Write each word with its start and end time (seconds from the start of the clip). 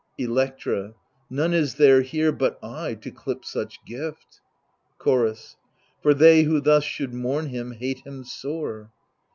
Electra 0.17 0.95
None 1.29 1.53
is 1.53 1.75
there 1.75 2.01
here 2.01 2.31
but 2.31 2.57
I, 2.63 2.95
to 2.95 3.11
clip 3.11 3.45
such 3.45 3.85
gift. 3.85 4.41
Chorus 4.97 5.57
For 6.01 6.15
they 6.15 6.41
who 6.41 6.59
thus 6.59 6.83
should 6.83 7.13
mourn 7.13 7.49
him 7.49 7.73
hate 7.73 7.99
him 7.99 8.23
sore. 8.23 8.89